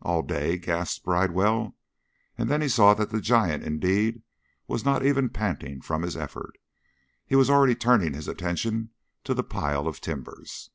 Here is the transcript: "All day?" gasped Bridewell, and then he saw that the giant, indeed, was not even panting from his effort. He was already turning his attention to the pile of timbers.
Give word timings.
"All 0.00 0.22
day?" 0.22 0.56
gasped 0.56 1.04
Bridewell, 1.04 1.76
and 2.38 2.48
then 2.48 2.62
he 2.62 2.68
saw 2.70 2.94
that 2.94 3.10
the 3.10 3.20
giant, 3.20 3.62
indeed, 3.62 4.22
was 4.66 4.86
not 4.86 5.04
even 5.04 5.28
panting 5.28 5.82
from 5.82 6.00
his 6.00 6.16
effort. 6.16 6.56
He 7.26 7.36
was 7.36 7.50
already 7.50 7.74
turning 7.74 8.14
his 8.14 8.26
attention 8.26 8.88
to 9.24 9.34
the 9.34 9.44
pile 9.44 9.86
of 9.86 10.00
timbers. 10.00 10.70